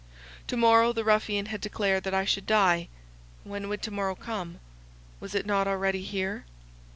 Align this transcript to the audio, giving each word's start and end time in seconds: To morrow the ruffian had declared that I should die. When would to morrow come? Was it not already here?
To 0.47 0.57
morrow 0.57 0.93
the 0.93 1.03
ruffian 1.03 1.45
had 1.45 1.61
declared 1.61 2.05
that 2.05 2.13
I 2.15 2.25
should 2.25 2.47
die. 2.47 2.87
When 3.43 3.69
would 3.69 3.83
to 3.83 3.91
morrow 3.91 4.15
come? 4.15 4.59
Was 5.19 5.35
it 5.35 5.45
not 5.45 5.67
already 5.67 6.01
here? 6.01 6.43